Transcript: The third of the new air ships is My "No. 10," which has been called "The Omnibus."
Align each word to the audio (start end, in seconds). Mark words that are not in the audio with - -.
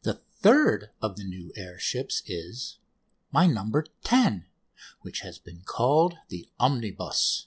The 0.00 0.14
third 0.14 0.92
of 1.02 1.16
the 1.18 1.22
new 1.22 1.52
air 1.56 1.78
ships 1.78 2.22
is 2.24 2.78
My 3.30 3.46
"No. 3.46 3.70
10," 4.02 4.46
which 5.02 5.20
has 5.20 5.38
been 5.38 5.60
called 5.62 6.16
"The 6.28 6.48
Omnibus." 6.58 7.46